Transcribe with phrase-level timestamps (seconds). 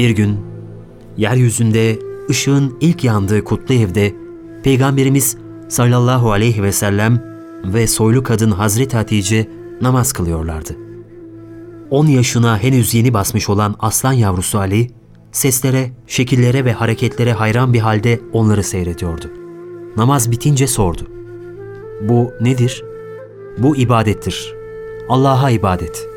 [0.00, 0.38] Bir gün
[1.16, 1.98] yeryüzünde
[2.30, 4.14] ışığın ilk yandığı kutlu evde
[4.62, 5.36] Peygamberimiz
[5.68, 7.24] sallallahu aleyhi ve sellem
[7.64, 9.48] ve soylu kadın Hazreti Hatice
[9.80, 10.76] namaz kılıyorlardı.
[11.90, 14.90] 10 yaşına henüz yeni basmış olan aslan yavrusu Ali,
[15.32, 19.26] seslere, şekillere ve hareketlere hayran bir halde onları seyrediyordu.
[19.96, 21.02] Namaz bitince sordu.
[22.08, 22.84] Bu nedir?
[23.58, 24.54] Bu ibadettir.
[25.08, 26.08] Allah'a ibadet.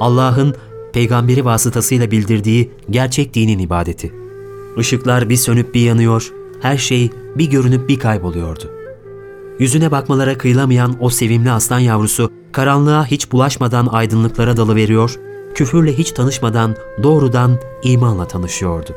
[0.00, 0.54] Allah'ın
[0.98, 4.12] peygamberi vasıtasıyla bildirdiği gerçek dinin ibadeti.
[4.78, 8.64] Işıklar bir sönüp bir yanıyor, her şey bir görünüp bir kayboluyordu.
[9.58, 15.18] Yüzüne bakmalara kıyılamayan o sevimli aslan yavrusu karanlığa hiç bulaşmadan aydınlıklara dalıveriyor,
[15.54, 18.90] küfürle hiç tanışmadan doğrudan imanla tanışıyordu.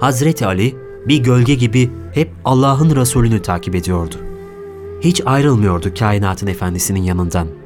[0.00, 0.76] Hazreti Ali
[1.08, 4.14] bir gölge gibi hep Allah'ın Resulünü takip ediyordu.
[5.00, 7.57] Hiç ayrılmıyordu kainatın efendisinin yanından.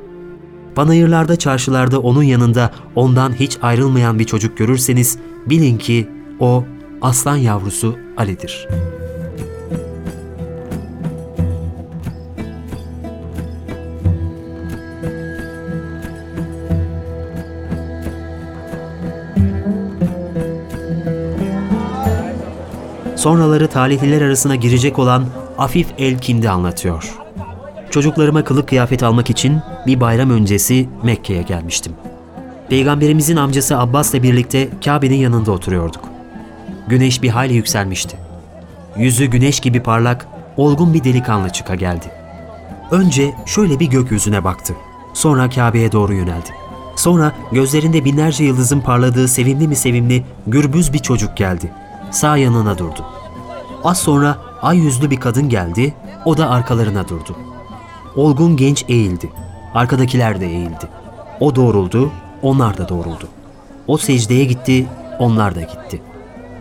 [0.74, 6.08] Panayırlarda, çarşılarda onun yanında ondan hiç ayrılmayan bir çocuk görürseniz bilin ki
[6.40, 6.64] o
[7.02, 8.92] aslan yavrusu Ali'dir.''
[23.22, 25.26] sonraları talihliler arasına girecek olan
[25.58, 27.21] Afif el-Kindi anlatıyor.
[27.92, 31.92] Çocuklarıma kılık kıyafet almak için bir bayram öncesi Mekke'ye gelmiştim.
[32.68, 36.04] Peygamberimizin amcası Abbas'la birlikte Kabe'nin yanında oturuyorduk.
[36.88, 38.16] Güneş bir hayli yükselmişti.
[38.96, 40.26] Yüzü güneş gibi parlak,
[40.56, 42.06] olgun bir delikanlı çıka geldi.
[42.90, 44.74] Önce şöyle bir gökyüzüne baktı.
[45.14, 46.50] Sonra Kabe'ye doğru yöneldi.
[46.96, 51.70] Sonra gözlerinde binlerce yıldızın parladığı sevimli mi sevimli, gürbüz bir çocuk geldi
[52.12, 53.04] sağ yanına durdu.
[53.84, 57.36] Az sonra ay yüzlü bir kadın geldi, o da arkalarına durdu.
[58.16, 59.30] Olgun genç eğildi.
[59.74, 60.88] Arkadakiler de eğildi.
[61.40, 62.10] O doğruldu,
[62.42, 63.28] onlar da doğruldu.
[63.86, 64.86] O secdeye gitti,
[65.18, 66.02] onlar da gitti.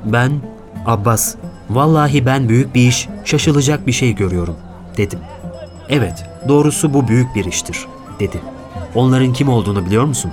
[0.06, 0.32] Ben,
[0.86, 1.36] Abbas,
[1.70, 4.56] vallahi ben büyük bir iş, şaşılacak bir şey görüyorum,
[4.98, 5.20] dedim.
[5.90, 7.86] Evet, doğrusu bu büyük bir iştir,
[8.20, 8.42] dedi.
[8.96, 10.32] Onların kim olduğunu biliyor musun?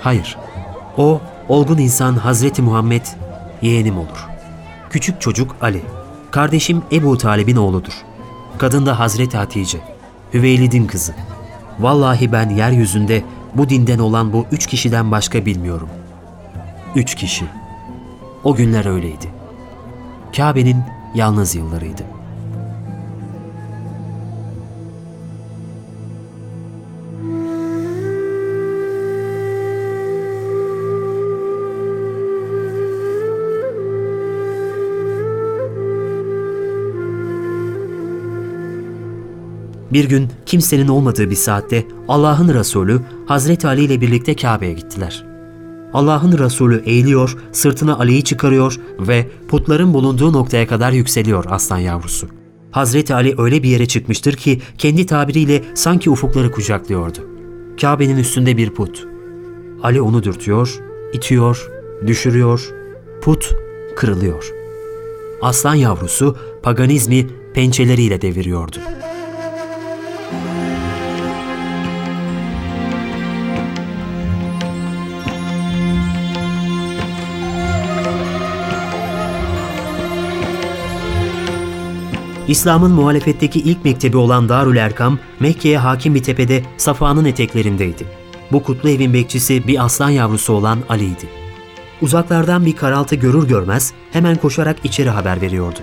[0.00, 0.36] Hayır.
[0.98, 3.06] O, olgun insan Hazreti Muhammed,
[3.62, 4.28] yeğenim olur.
[4.90, 5.82] Küçük çocuk Ali.
[6.30, 7.92] Kardeşim Ebu Talib'in oğludur.
[8.58, 9.78] Kadın da Hazreti Hatice.
[10.34, 11.14] Hüveylid'in kızı.
[11.80, 13.22] Vallahi ben yeryüzünde
[13.54, 15.88] bu dinden olan bu üç kişiden başka bilmiyorum.
[16.94, 17.44] Üç kişi.
[18.44, 19.30] O günler öyleydi.
[20.36, 20.76] Kabe'nin
[21.14, 22.02] yalnız yıllarıydı.
[39.92, 45.24] Bir gün kimsenin olmadığı bir saatte Allah'ın Resulü Hazreti Ali ile birlikte Kabe'ye gittiler.
[45.92, 52.28] Allah'ın Resulü eğiliyor, sırtına Ali'yi çıkarıyor ve putların bulunduğu noktaya kadar yükseliyor aslan yavrusu.
[52.70, 57.18] Hazreti Ali öyle bir yere çıkmıştır ki kendi tabiriyle sanki ufukları kucaklıyordu.
[57.80, 59.06] Kabe'nin üstünde bir put.
[59.82, 60.80] Ali onu dürtüyor,
[61.12, 61.70] itiyor,
[62.06, 62.70] düşürüyor,
[63.22, 63.54] put
[63.96, 64.50] kırılıyor.
[65.42, 68.76] Aslan yavrusu paganizmi pençeleriyle deviriyordu.
[82.52, 88.06] İslam'ın muhalefetteki ilk mektebi olan Darül Erkam, Mekke'ye hakim bir tepede Safa'nın eteklerindeydi.
[88.52, 91.28] Bu kutlu evin bekçisi bir aslan yavrusu olan Ali'ydi.
[92.02, 95.78] Uzaklardan bir karaltı görür görmez hemen koşarak içeri haber veriyordu.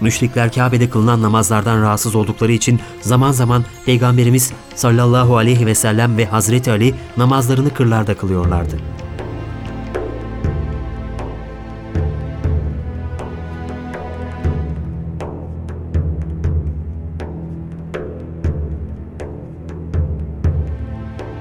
[0.00, 6.26] Müşrikler Kabe'de kılınan namazlardan rahatsız oldukları için zaman zaman Peygamberimiz sallallahu aleyhi ve sellem ve
[6.26, 8.76] Hazreti Ali namazlarını kırlarda kılıyorlardı.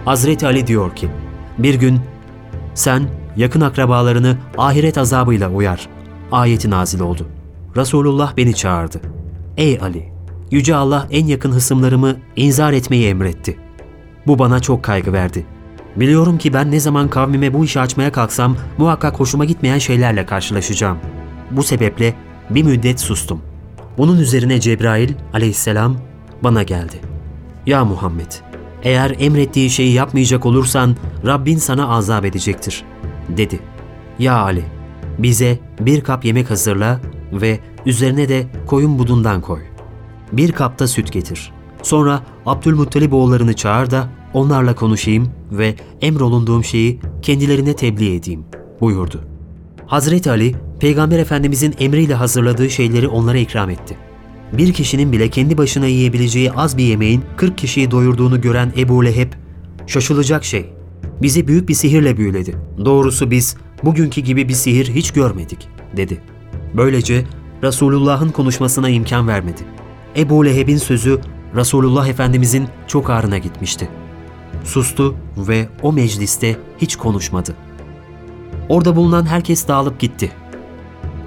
[0.06, 1.10] Hazreti Ali diyor ki,
[1.58, 2.00] bir gün
[2.74, 3.04] sen
[3.38, 5.88] yakın akrabalarını ahiret azabıyla uyar.
[6.32, 7.28] Ayeti nazil oldu.
[7.76, 9.02] Resulullah beni çağırdı.
[9.58, 10.12] Ey Ali!
[10.52, 13.58] Yüce Allah en yakın hısımlarımı inzar etmeyi emretti.
[14.28, 15.46] Bu bana çok kaygı verdi.
[15.96, 20.98] Biliyorum ki ben ne zaman kavmime bu işi açmaya kalksam muhakkak hoşuma gitmeyen şeylerle karşılaşacağım.
[21.52, 22.14] Bu sebeple
[22.50, 23.42] bir müddet sustum.
[23.98, 25.98] Bunun üzerine Cebrail aleyhisselam
[26.44, 26.96] bana geldi.
[27.66, 28.51] Ya Muhammed!
[28.84, 30.96] Eğer emrettiği şeyi yapmayacak olursan
[31.26, 32.84] Rabbin sana azap edecektir,
[33.30, 33.60] dedi.
[34.20, 34.64] Ya Ali,
[35.20, 37.00] bize bir kap yemek hazırla
[37.34, 39.62] ve üzerine de koyun budundan koy.
[40.32, 41.52] Bir kapta süt getir.
[41.82, 48.46] Sonra Abdülmuttalip oğullarını çağır da onlarla konuşayım ve emrolunduğum şeyi kendilerine tebliğ edeyim,
[48.82, 49.22] buyurdu.
[49.88, 53.98] Hazreti Ali, Peygamber Efendimizin emriyle hazırladığı şeyleri onlara ikram etti.
[54.54, 59.32] Bir kişinin bile kendi başına yiyebileceği az bir yemeğin 40 kişiyi doyurduğunu gören Ebu Leheb,
[59.88, 60.66] şaşılacak şey.
[61.22, 62.58] Bizi büyük bir sihirle büyüledi.
[62.86, 65.68] Doğrusu biz bugünkü gibi bir sihir hiç görmedik,
[65.98, 66.22] dedi.
[66.78, 67.26] Böylece
[67.64, 69.62] Resulullah'ın konuşmasına imkan vermedi.
[70.18, 71.20] Ebu Leheb'in sözü
[71.56, 73.90] Resulullah Efendimizin çok ağrına gitmişti.
[74.64, 77.56] Sustu ve o mecliste hiç konuşmadı.
[78.70, 80.32] Orada bulunan herkes dağılıp gitti.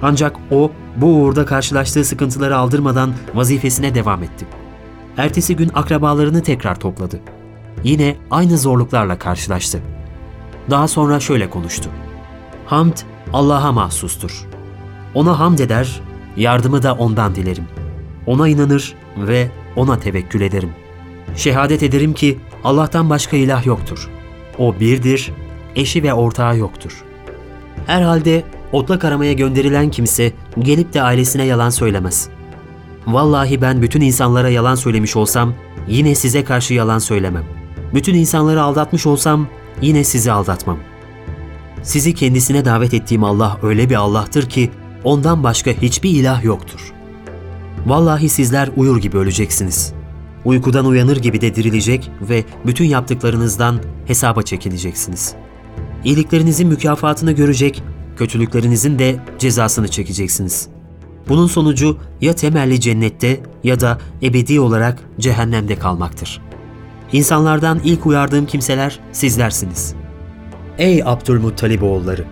[0.01, 4.45] Ancak o bu uğurda karşılaştığı sıkıntıları aldırmadan vazifesine devam etti.
[5.17, 7.19] Ertesi gün akrabalarını tekrar topladı.
[7.83, 9.79] Yine aynı zorluklarla karşılaştı.
[10.69, 11.89] Daha sonra şöyle konuştu.
[12.65, 12.97] Hamd
[13.33, 14.45] Allah'a mahsustur.
[15.13, 16.01] Ona hamd eder,
[16.37, 17.65] yardımı da ondan dilerim.
[18.25, 20.69] Ona inanır ve ona tevekkül ederim.
[21.35, 24.09] Şehadet ederim ki Allah'tan başka ilah yoktur.
[24.57, 25.31] O birdir,
[25.75, 27.03] eşi ve ortağı yoktur.
[27.87, 28.43] Herhalde
[28.75, 32.29] otlak aramaya gönderilen kimse gelip de ailesine yalan söylemez.
[33.07, 35.53] Vallahi ben bütün insanlara yalan söylemiş olsam
[35.87, 37.43] yine size karşı yalan söylemem.
[37.93, 39.47] Bütün insanları aldatmış olsam
[39.81, 40.77] yine sizi aldatmam.
[41.83, 44.71] Sizi kendisine davet ettiğim Allah öyle bir Allah'tır ki
[45.03, 46.93] ondan başka hiçbir ilah yoktur.
[47.85, 49.93] Vallahi sizler uyur gibi öleceksiniz.
[50.45, 55.35] Uykudan uyanır gibi de dirilecek ve bütün yaptıklarınızdan hesaba çekileceksiniz.
[56.03, 57.83] İyiliklerinizin mükafatını görecek,
[58.17, 60.67] kötülüklerinizin de cezasını çekeceksiniz.
[61.29, 66.41] Bunun sonucu ya temelli cennette ya da ebedi olarak cehennemde kalmaktır.
[67.13, 69.95] İnsanlardan ilk uyardığım kimseler sizlersiniz.
[70.77, 72.25] Ey Abdülmuttalib oğulları!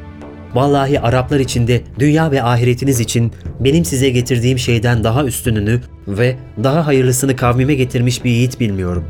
[0.53, 6.87] Vallahi Araplar içinde dünya ve ahiretiniz için benim size getirdiğim şeyden daha üstününü ve daha
[6.87, 9.03] hayırlısını kavmime getirmiş bir yiğit bilmiyorum.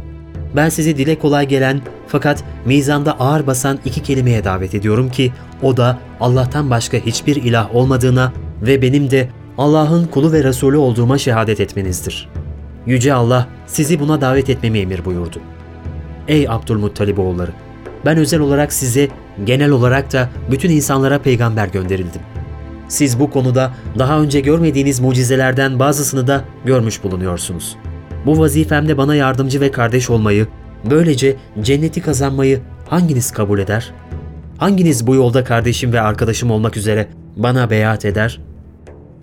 [0.55, 5.31] Ben sizi dile kolay gelen fakat mizanda ağır basan iki kelimeye davet ediyorum ki
[5.63, 11.17] o da Allah'tan başka hiçbir ilah olmadığına ve benim de Allah'ın kulu ve Resulü olduğuma
[11.17, 12.29] şehadet etmenizdir.
[12.85, 15.37] Yüce Allah sizi buna davet etmemi emir buyurdu.
[16.27, 17.51] Ey Abdülmuttalib oğulları!
[18.05, 19.07] Ben özel olarak size,
[19.43, 22.21] genel olarak da bütün insanlara peygamber gönderildim.
[22.87, 27.75] Siz bu konuda daha önce görmediğiniz mucizelerden bazısını da görmüş bulunuyorsunuz.
[28.25, 30.47] Bu vazifemde bana yardımcı ve kardeş olmayı,
[30.89, 32.59] böylece cenneti kazanmayı
[32.89, 33.93] hanginiz kabul eder?
[34.63, 38.41] Hanginiz bu yolda kardeşim ve arkadaşım olmak üzere bana beyat eder?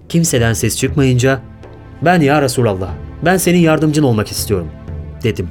[0.09, 1.41] Kimseden ses çıkmayınca,
[2.03, 2.91] ben ya Resulallah,
[3.25, 4.69] ben senin yardımcın olmak istiyorum,
[5.23, 5.49] dedim.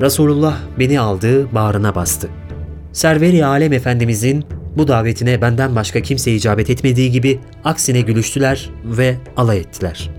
[0.00, 2.28] Resulullah beni aldı, bağrına bastı.
[2.92, 4.44] Serveri Alem Efendimizin
[4.76, 10.10] bu davetine benden başka kimse icabet etmediği gibi aksine gülüştüler ve alay ettiler.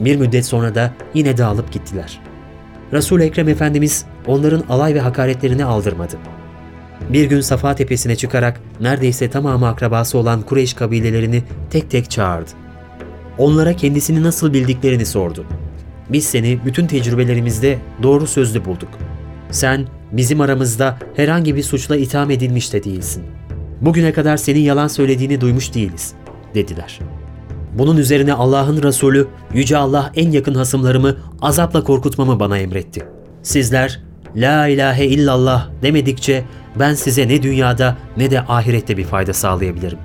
[0.00, 2.20] Bir müddet sonra da yine dağılıp gittiler.
[2.92, 6.16] resul Ekrem Efendimiz onların alay ve hakaretlerini aldırmadı.
[7.10, 12.50] Bir gün Safa tepesine çıkarak neredeyse tamamı akrabası olan Kureyş kabilelerini tek tek çağırdı.
[13.38, 15.44] Onlara kendisini nasıl bildiklerini sordu.
[16.08, 18.88] Biz seni bütün tecrübelerimizde doğru sözlü bulduk.
[19.50, 23.24] Sen bizim aramızda herhangi bir suçla itham edilmiş de değilsin.
[23.80, 26.12] Bugüne kadar senin yalan söylediğini duymuş değiliz,
[26.54, 26.98] dediler.
[27.78, 33.06] Bunun üzerine Allah'ın Resulü, Yüce Allah en yakın hasımlarımı azapla korkutmamı bana emretti.
[33.42, 34.00] Sizler,
[34.36, 36.44] La ilahe illallah demedikçe
[36.78, 39.98] ben size ne dünyada ne de ahirette bir fayda sağlayabilirim.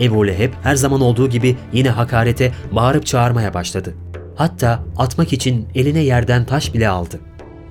[0.00, 3.94] Ebu Leheb her zaman olduğu gibi yine hakarete bağırıp çağırmaya başladı.
[4.34, 7.20] Hatta atmak için eline yerden taş bile aldı.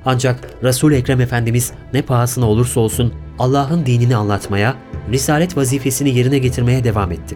[0.06, 4.76] Ancak resul Ekrem Efendimiz ne pahasına olursa olsun Allah'ın dinini anlatmaya,
[5.12, 7.36] risalet vazifesini yerine getirmeye devam etti.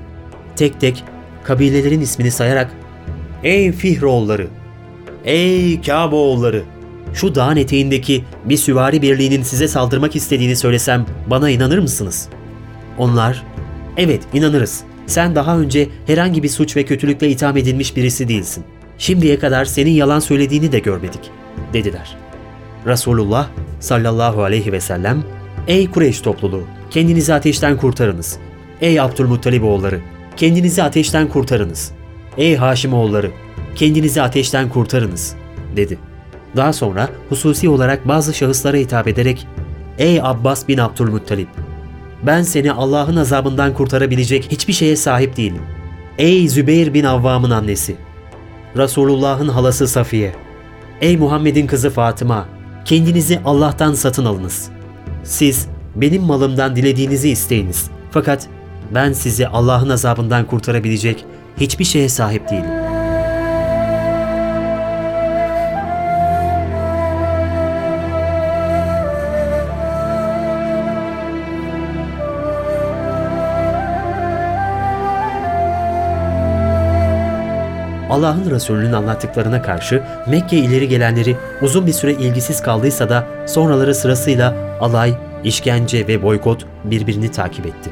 [0.55, 1.03] Tek tek
[1.43, 2.71] kabilelerin ismini sayarak
[3.43, 4.47] ''Ey Fihroğulları,
[5.25, 6.63] ey Kabeoğulları,
[7.13, 12.29] şu dağın eteğindeki bir süvari birliğinin size saldırmak istediğini söylesem bana inanır mısınız?''
[12.97, 13.43] Onlar
[13.97, 14.83] ''Evet inanırız.
[15.07, 18.63] Sen daha önce herhangi bir suç ve kötülükle itham edilmiş birisi değilsin.
[18.97, 21.31] Şimdiye kadar senin yalan söylediğini de görmedik.''
[21.73, 22.17] dediler.
[22.85, 23.47] Resulullah
[23.79, 25.23] sallallahu aleyhi ve sellem
[25.67, 26.63] Ey Kureyş topluluğu!
[26.91, 28.37] Kendinizi ateşten kurtarınız.
[28.81, 29.99] Ey Abdülmuttalib oğulları!
[30.37, 31.91] Kendinizi ateşten kurtarınız.
[32.37, 33.31] Ey Haşim oğulları!
[33.75, 35.35] Kendinizi ateşten kurtarınız,
[35.75, 35.99] dedi.
[36.55, 39.47] Daha sonra hususi olarak bazı şahıslara hitap ederek
[39.97, 41.47] Ey Abbas bin Abdülmuttalib!
[42.23, 45.61] Ben seni Allah'ın azabından kurtarabilecek hiçbir şeye sahip değilim.
[46.17, 47.95] Ey Zübeyir bin Avvam'ın annesi!
[48.77, 50.35] Resulullah'ın halası Safiye!
[51.01, 52.45] Ey Muhammed'in kızı Fatıma!
[52.85, 54.69] Kendinizi Allah'tan satın alınız.
[55.23, 57.89] Siz benim malımdan dilediğinizi isteyiniz.
[58.11, 58.47] Fakat
[58.95, 61.25] ben sizi Allah'ın azabından kurtarabilecek
[61.59, 62.88] hiçbir şeye sahip değilim.
[78.19, 84.53] Allah'ın Resulü'nün anlattıklarına karşı Mekke ileri gelenleri uzun bir süre ilgisiz kaldıysa da sonraları sırasıyla
[84.81, 87.89] alay, işkence ve boykot birbirini takip etti.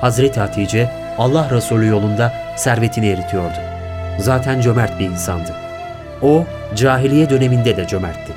[0.00, 3.58] Hazreti Hatice Allah Resulü yolunda servetini eritiyordu.
[4.18, 5.50] Zaten cömert bir insandı.
[6.22, 6.44] O
[6.74, 8.32] cahiliye döneminde de cömertti.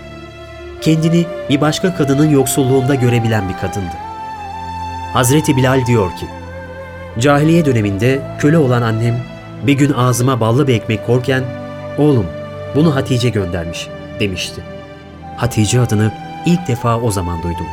[0.82, 3.96] Kendini bir başka kadının yoksulluğunda görebilen bir kadındı.
[5.14, 6.26] Hazreti Bilal diyor ki,
[7.20, 9.16] Cahiliye döneminde köle olan annem
[9.68, 11.44] bir gün ağzıma ballı bir ekmek korken,
[11.98, 12.26] oğlum
[12.76, 13.88] bunu Hatice göndermiş
[14.20, 14.64] demişti.
[15.38, 16.12] Hatice adını
[16.46, 17.66] ilk defa o zaman duydum.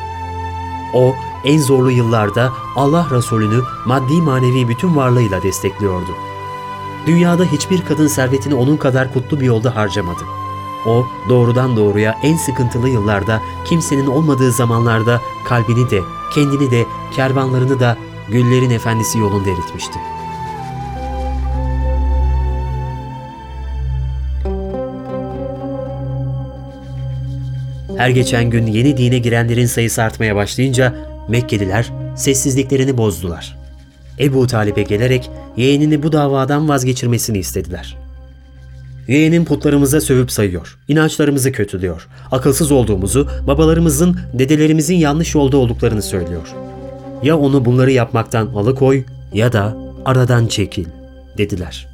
[0.95, 1.15] O
[1.45, 6.11] en zorlu yıllarda Allah Resulü'nü maddi manevi bütün varlığıyla destekliyordu.
[7.07, 10.23] Dünyada hiçbir kadın servetini onun kadar kutlu bir yolda harcamadı.
[10.87, 16.01] O doğrudan doğruya en sıkıntılı yıllarda, kimsenin olmadığı zamanlarda kalbini de,
[16.35, 17.97] kendini de, kervanlarını da
[18.29, 19.99] güllerin efendisi yolunda eritmişti.
[27.97, 30.95] Her geçen gün yeni dine girenlerin sayısı artmaya başlayınca
[31.29, 33.57] Mekkeliler sessizliklerini bozdular.
[34.19, 37.97] Ebu Talip'e gelerek yeğenini bu davadan vazgeçirmesini istediler.
[39.09, 46.55] Yeğenin putlarımıza sövüp sayıyor, inançlarımızı kötülüyor, akılsız olduğumuzu, babalarımızın, dedelerimizin yanlış yolda olduklarını söylüyor.
[47.23, 50.87] Ya onu bunları yapmaktan alıkoy ya da aradan çekil,
[51.39, 51.89] dediler.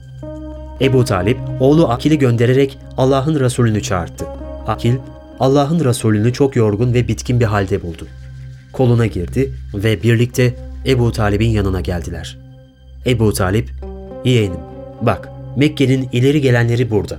[0.80, 4.24] Ebu Talip, oğlu Akil'i göndererek Allah'ın Resulünü çağırdı.
[4.66, 4.94] Akil,
[5.40, 8.06] Allah'ın Resulünü çok yorgun ve bitkin bir halde buldu.
[8.72, 10.54] Koluna girdi ve birlikte
[10.86, 12.38] Ebu Talip'in yanına geldiler.
[13.06, 13.70] Ebu Talip,
[14.24, 14.60] yeğenim
[15.02, 17.18] bak Mekke'nin ileri gelenleri burada.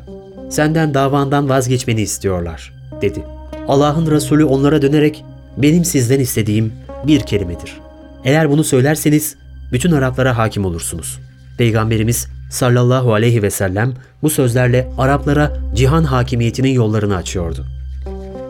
[0.50, 3.24] Senden davandan vazgeçmeni istiyorlar, dedi.
[3.68, 5.26] Allah'ın Resulü onlara dönerek
[5.58, 6.74] benim sizden istediğim
[7.08, 7.78] bir kelimedir.
[8.24, 9.36] Eğer bunu söylerseniz
[9.72, 11.20] bütün Araplara hakim olursunuz.
[11.58, 17.66] Peygamberimiz sallallahu aleyhi ve sellem bu sözlerle Araplara cihan hakimiyetinin yollarını açıyordu.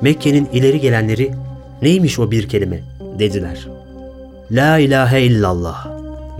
[0.02, 1.32] Mekke'nin ileri gelenleri
[1.82, 2.80] neymiş o bir kelime
[3.20, 3.68] dediler.
[4.52, 5.88] La ilahe illallah.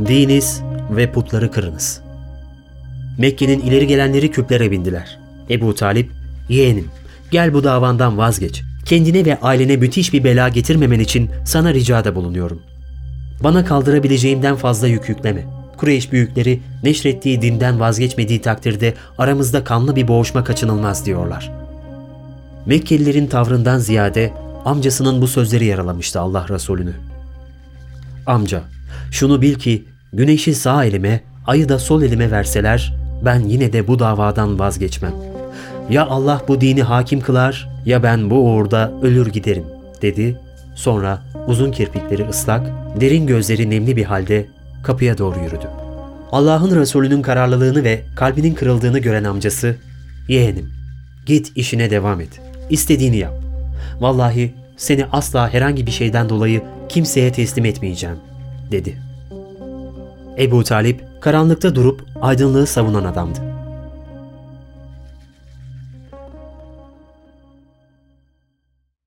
[0.08, 2.02] Diniz ve putları kırınız.
[3.18, 5.20] Mekke'nin ileri gelenleri küplere bindiler.
[5.50, 6.12] Ebu Talip,
[6.50, 6.88] yeğenim
[7.32, 8.62] gel bu davandan vazgeç.
[8.86, 12.62] Kendine ve ailene müthiş bir bela getirmemen için sana ricada bulunuyorum.
[13.44, 15.46] Bana kaldırabileceğimden fazla yük yükleme.
[15.78, 21.63] Kureyş büyükleri neşrettiği dinden vazgeçmediği takdirde aramızda kanlı bir boğuşma kaçınılmaz diyorlar.
[22.66, 24.34] Mekkelilerin tavrından ziyade
[24.66, 26.94] amcasının bu sözleri yaralamıştı Allah Resulü'nü.
[28.26, 28.62] Amca,
[29.12, 32.94] şunu bil ki güneşi sağ elime, ayı da sol elime verseler
[33.26, 35.14] ben yine de bu davadan vazgeçmem.
[35.90, 39.66] Ya Allah bu dini hakim kılar ya ben bu uğurda ölür giderim
[40.02, 40.40] dedi.
[40.76, 42.68] Sonra uzun kirpikleri ıslak,
[43.02, 44.48] derin gözleri nemli bir halde
[44.84, 45.68] kapıya doğru yürüdü.
[46.32, 49.76] Allah'ın Resulü'nün kararlılığını ve kalbinin kırıldığını gören amcası,
[50.28, 50.70] yeğenim
[51.26, 53.34] git işine devam et, istediğini yap.
[54.00, 58.18] Vallahi seni asla herhangi bir şeyden dolayı kimseye teslim etmeyeceğim,
[58.72, 58.98] dedi.
[60.40, 63.53] Ebu Talip karanlıkta durup aydınlığı savunan adamdı.